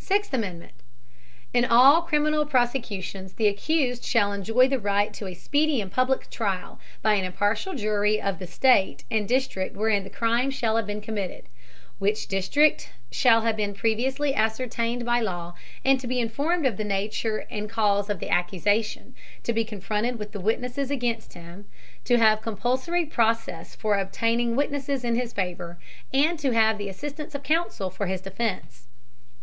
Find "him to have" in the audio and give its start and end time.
21.34-22.40